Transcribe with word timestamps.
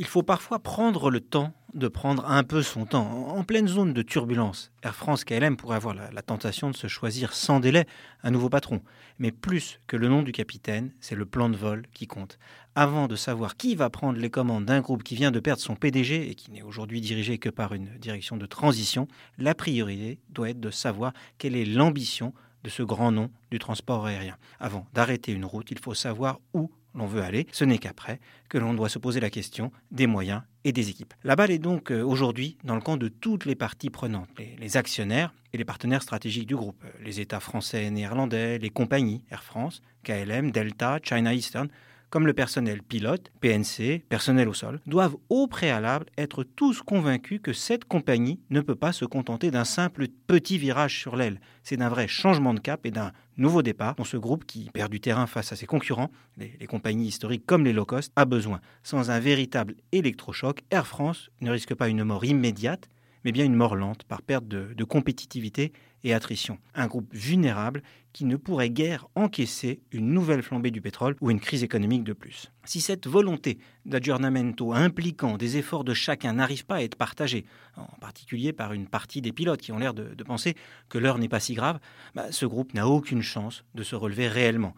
Il 0.00 0.06
faut 0.06 0.22
parfois 0.22 0.60
prendre 0.60 1.10
le 1.10 1.18
temps 1.18 1.52
de 1.74 1.88
prendre 1.88 2.24
un 2.30 2.44
peu 2.44 2.62
son 2.62 2.86
temps. 2.86 3.34
En 3.36 3.42
pleine 3.42 3.66
zone 3.66 3.92
de 3.92 4.02
turbulence, 4.02 4.70
Air 4.84 4.94
France 4.94 5.24
KLM 5.24 5.56
pourrait 5.56 5.74
avoir 5.74 5.92
la, 5.92 6.22
tentation 6.22 6.70
de 6.70 6.76
se 6.76 6.86
choisir 6.86 7.32
sans 7.32 7.58
délai 7.58 7.84
un 8.22 8.30
nouveau 8.30 8.48
patron. 8.48 8.80
Mais 9.18 9.32
plus 9.32 9.80
que 9.88 9.96
le 9.96 10.06
nom 10.06 10.22
du 10.22 10.30
capitaine, 10.30 10.92
c'est 11.00 11.16
le 11.16 11.26
plan 11.26 11.48
de 11.48 11.56
vol 11.56 11.84
qui 11.92 12.06
compte. 12.06 12.38
Avant 12.76 13.08
de 13.08 13.16
savoir 13.16 13.56
qui 13.56 13.74
va 13.74 13.90
prendre 13.90 14.20
les 14.20 14.30
commandes 14.30 14.66
d'un 14.66 14.82
groupe 14.82 15.02
qui 15.02 15.16
vient 15.16 15.32
de 15.32 15.40
perdre 15.40 15.62
son 15.62 15.74
PDG 15.74 16.30
et 16.30 16.36
qui 16.36 16.52
n'est 16.52 16.62
aujourd'hui 16.62 17.00
dirigé 17.00 17.38
que 17.38 17.48
par 17.48 17.74
une 17.74 17.88
direction 17.98 18.36
de 18.36 18.46
transition, 18.46 19.08
la 19.36 19.56
priorité 19.56 20.20
doit 20.28 20.50
être 20.50 20.60
de 20.60 20.70
savoir 20.70 21.12
quelle 21.38 21.56
est 21.56 21.64
l'ambition 21.64 22.32
de 22.62 22.70
ce 22.70 22.84
grand 22.84 23.10
nom 23.10 23.30
du 23.50 23.58
transport 23.58 24.06
aérien. 24.06 24.36
Avant 24.60 24.86
d'arrêter 24.94 25.32
une 25.32 25.44
route, 25.44 25.72
il 25.72 25.80
faut 25.80 25.94
savoir 25.94 26.38
où 26.54 26.70
l'on 26.94 27.06
veut 27.06 27.22
aller. 27.22 27.46
Ce 27.52 27.64
n'est 27.64 27.78
qu'après 27.78 28.20
que 28.48 28.58
l'on 28.58 28.74
doit 28.74 28.88
se 28.88 28.98
poser 28.98 29.20
la 29.20 29.30
question 29.30 29.72
des 29.90 30.06
moyens 30.06 30.42
et 30.64 30.72
des 30.72 30.90
équipes. 30.90 31.14
La 31.24 31.36
balle 31.36 31.50
est 31.50 31.58
donc 31.58 31.90
euh, 31.90 32.02
aujourd'hui 32.02 32.58
dans 32.64 32.74
le 32.74 32.80
camp 32.80 32.96
de 32.96 33.08
toutes 33.08 33.44
les 33.44 33.54
parties 33.54 33.90
prenantes, 33.90 34.28
les, 34.58 34.76
actionnaires 34.76 35.32
et 35.52 35.58
les 35.58 35.64
partenaires 35.64 36.02
stratégiques 36.02 36.46
du 36.46 36.56
groupe, 36.56 36.84
les 37.02 37.20
États 37.20 37.40
français 37.40 37.84
et 37.84 37.90
néerlandais, 37.90 38.58
les 38.58 38.70
compagnies 38.70 39.24
Air 39.30 39.44
France, 39.44 39.82
KLM, 40.04 40.50
Delta, 40.50 40.98
China 41.02 41.34
Eastern, 41.34 41.68
comme 42.10 42.26
le 42.26 42.32
personnel 42.32 42.82
pilote, 42.82 43.30
PNC, 43.40 44.04
personnel 44.08 44.48
au 44.48 44.54
sol, 44.54 44.80
doivent 44.86 45.16
au 45.28 45.46
préalable 45.46 46.06
être 46.16 46.42
tous 46.42 46.82
convaincus 46.82 47.40
que 47.42 47.52
cette 47.52 47.84
compagnie 47.84 48.40
ne 48.50 48.60
peut 48.60 48.74
pas 48.74 48.92
se 48.92 49.04
contenter 49.04 49.50
d'un 49.50 49.64
simple 49.64 50.06
petit 50.26 50.58
virage 50.58 50.98
sur 50.98 51.16
l'aile. 51.16 51.40
C'est 51.62 51.76
d'un 51.76 51.88
vrai 51.88 52.08
changement 52.08 52.54
de 52.54 52.60
cap 52.60 52.86
et 52.86 52.90
d'un 52.90 53.12
nouveau 53.36 53.62
départ 53.62 53.94
dont 53.94 54.04
ce 54.04 54.16
groupe 54.16 54.44
qui 54.44 54.70
perd 54.72 54.90
du 54.90 55.00
terrain 55.00 55.26
face 55.26 55.52
à 55.52 55.56
ses 55.56 55.66
concurrents, 55.66 56.10
les, 56.36 56.66
compagnies 56.66 57.06
historiques 57.06 57.46
comme 57.46 57.64
les 57.64 57.72
low 57.72 57.84
cost, 57.84 58.12
a 58.16 58.24
besoin. 58.24 58.60
Sans 58.82 59.10
un 59.10 59.20
véritable 59.20 59.74
électrochoc, 59.92 60.62
Air 60.70 60.86
France 60.86 61.30
ne 61.40 61.50
risque 61.50 61.74
pas 61.74 61.88
une 61.88 62.04
mort 62.04 62.24
immédiate, 62.24 62.88
mais 63.24 63.32
bien 63.32 63.44
une 63.44 63.54
mort 63.54 63.76
lente 63.76 64.04
par 64.04 64.22
perte 64.22 64.46
de, 64.46 64.84
compétitivité 64.84 65.72
et 66.04 66.14
attrition. 66.14 66.58
Un 66.74 66.86
groupe 66.86 67.12
vulnérable 67.12 67.82
qui 68.12 68.24
ne 68.24 68.36
pourrait 68.36 68.70
guère 68.70 69.06
encaisser 69.14 69.80
une 69.92 70.12
nouvelle 70.12 70.42
flambée 70.42 70.70
du 70.70 70.80
pétrole 70.80 71.16
ou 71.20 71.30
une 71.30 71.40
crise 71.40 71.62
économique 71.62 72.04
de 72.04 72.12
plus. 72.12 72.50
Si 72.64 72.80
cette 72.80 73.06
volonté 73.06 73.58
d'aggiornamento 73.84 74.72
impliquant 74.72 75.36
des 75.36 75.56
efforts 75.56 75.84
de 75.84 75.94
chacun 75.94 76.34
n'arrive 76.34 76.64
pas 76.64 76.76
à 76.76 76.82
être 76.82 76.96
partagée, 76.96 77.44
en 77.76 77.98
particulier 78.00 78.52
par 78.52 78.72
une 78.72 78.86
partie 78.86 79.20
des 79.20 79.32
pilotes 79.32 79.60
qui 79.60 79.72
ont 79.72 79.78
l'air 79.78 79.94
de, 79.94 80.22
penser 80.22 80.54
que 80.88 80.98
l'heure 80.98 81.18
n'est 81.18 81.28
pas 81.28 81.40
si 81.40 81.54
grave, 81.54 81.80
bah, 82.14 82.30
ce 82.30 82.46
groupe 82.46 82.74
n'a 82.74 82.86
aucune 82.86 83.22
chance 83.22 83.64
de 83.74 83.82
se 83.82 83.96
relever 83.96 84.28
réellement. 84.28 84.74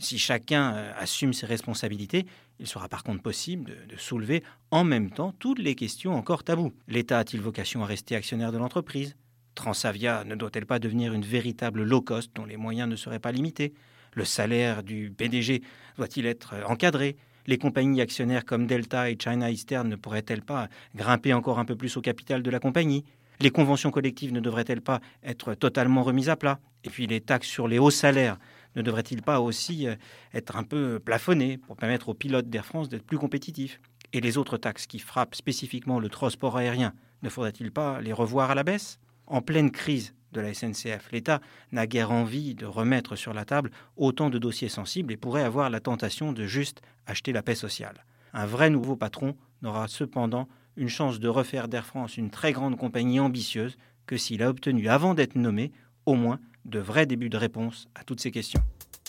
Si 0.00 0.18
chacun 0.18 0.74
euh, 0.74 0.92
assume 0.96 1.34
ses 1.34 1.44
responsabilités, 1.44 2.24
il 2.58 2.66
sera 2.66 2.88
par 2.88 3.04
contre 3.04 3.22
possible 3.22 3.86
de, 3.86 3.96
soulever 3.96 4.42
en 4.70 4.82
même 4.82 5.10
temps 5.10 5.34
toutes 5.38 5.58
les 5.58 5.74
questions 5.74 6.14
encore 6.14 6.42
taboues. 6.42 6.72
L'État 6.88 7.18
a-t-il 7.18 7.42
vocation 7.42 7.82
à 7.82 7.86
rester 7.86 8.16
actionnaire 8.16 8.50
de 8.50 8.56
l'entreprise? 8.56 9.14
Transavia 9.54 10.24
ne 10.24 10.34
doit-elle 10.34 10.64
pas 10.64 10.78
devenir 10.78 11.12
une 11.12 11.24
véritable 11.24 11.82
low 11.82 12.00
cost 12.00 12.30
dont 12.34 12.46
les 12.46 12.56
moyens 12.56 12.88
ne 12.88 12.96
seraient 12.96 13.18
pas 13.18 13.30
limités? 13.30 13.74
Le 14.14 14.24
salaire 14.24 14.82
du 14.82 15.12
PDG 15.16 15.62
doit-il 15.98 16.24
être 16.24 16.54
euh, 16.54 16.64
encadré? 16.64 17.16
Les 17.46 17.58
compagnies 17.58 18.00
actionnaires 18.00 18.46
comme 18.46 18.66
Delta 18.66 19.10
et 19.10 19.18
China 19.22 19.50
Eastern 19.50 19.86
ne 19.86 19.96
pourraient-elles 19.96 20.42
pas 20.42 20.68
grimper 20.94 21.34
encore 21.34 21.58
un 21.58 21.66
peu 21.66 21.76
plus 21.76 21.98
au 21.98 22.00
capital 22.00 22.42
de 22.42 22.50
la 22.50 22.58
compagnie? 22.58 23.04
Les 23.40 23.50
conventions 23.50 23.90
collectives 23.90 24.32
ne 24.32 24.40
devraient-elles 24.40 24.82
pas 24.82 25.00
être 25.24 25.54
totalement 25.54 26.02
remises 26.02 26.28
à 26.30 26.36
plat? 26.36 26.58
Et 26.84 26.90
puis 26.90 27.06
les 27.06 27.20
taxes 27.20 27.48
sur 27.48 27.68
les 27.68 27.78
hauts 27.78 27.90
salaires 27.90 28.38
ne 28.76 28.82
devrait-il 28.82 29.22
pas 29.22 29.40
aussi 29.40 29.86
euh, 29.86 29.96
être 30.34 30.56
un 30.56 30.62
peu 30.62 31.00
plafonné 31.00 31.58
pour 31.58 31.76
permettre 31.76 32.08
aux 32.08 32.14
pilotes 32.14 32.48
d'Air 32.48 32.64
France 32.64 32.88
d'être 32.88 33.04
plus 33.04 33.18
compétitifs? 33.18 33.80
Et 34.12 34.20
les 34.20 34.38
autres 34.38 34.56
taxes 34.56 34.86
qui 34.86 34.98
frappent 34.98 35.34
spécifiquement 35.34 36.00
le 36.00 36.08
transport 36.08 36.56
aérien, 36.56 36.94
ne 37.22 37.28
faudrait-il 37.28 37.70
pas 37.70 38.00
les 38.00 38.12
revoir 38.12 38.50
à 38.50 38.54
la 38.54 38.64
baisse? 38.64 38.98
En 39.26 39.42
pleine 39.42 39.70
crise 39.70 40.14
de 40.32 40.40
la 40.40 40.54
SNCF, 40.54 41.10
l'État 41.12 41.40
n'a 41.72 41.86
guère 41.86 42.10
envie 42.10 42.54
de 42.54 42.66
remettre 42.66 43.16
sur 43.16 43.32
la 43.32 43.44
table 43.44 43.70
autant 43.96 44.30
de 44.30 44.38
dossiers 44.38 44.68
sensibles 44.68 45.12
et 45.12 45.16
pourrait 45.16 45.42
avoir 45.42 45.70
la 45.70 45.80
tentation 45.80 46.32
de 46.32 46.46
juste 46.46 46.82
acheter 47.06 47.32
la 47.32 47.42
paix 47.42 47.54
sociale. 47.54 48.04
Un 48.32 48.46
vrai 48.46 48.70
nouveau 48.70 48.96
patron 48.96 49.36
n'aura 49.62 49.88
cependant 49.88 50.48
une 50.76 50.88
chance 50.88 51.20
de 51.20 51.28
refaire 51.28 51.68
d'Air 51.68 51.84
France 51.84 52.16
une 52.16 52.30
très 52.30 52.52
grande 52.52 52.76
compagnie 52.76 53.20
ambitieuse 53.20 53.76
que 54.06 54.16
s'il 54.16 54.42
a 54.42 54.48
obtenu, 54.48 54.88
avant 54.88 55.14
d'être 55.14 55.36
nommé, 55.36 55.72
au 56.06 56.14
moins 56.14 56.40
de 56.64 56.78
vrais 56.78 57.06
débuts 57.06 57.30
de 57.30 57.36
réponse 57.36 57.88
à 57.94 58.04
toutes 58.04 58.20
ces 58.20 58.30
questions. 58.30 58.62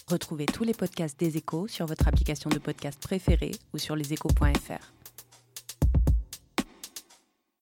Retrouvez 0.08 0.46
tous 0.46 0.64
les 0.64 0.74
podcasts 0.74 1.20
des 1.20 1.38
échos 1.38 1.68
sur 1.68 1.86
votre 1.86 2.08
application 2.08 2.50
de 2.50 2.58
podcast 2.58 3.02
préférée 3.02 3.52
ou 3.74 3.78
sur 3.78 3.96
leséchos.fr. 3.96 5.01